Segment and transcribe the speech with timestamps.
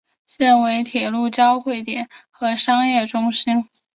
[0.25, 3.69] 现为铁路交会点和商业中心。